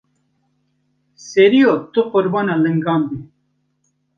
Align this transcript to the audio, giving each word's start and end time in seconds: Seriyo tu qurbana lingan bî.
Seriyo 1.29 1.71
tu 1.93 2.01
qurbana 2.11 2.53
lingan 2.63 3.01
bî. 3.09 3.17